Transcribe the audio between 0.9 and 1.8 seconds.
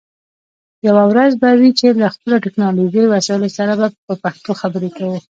ورځ به وي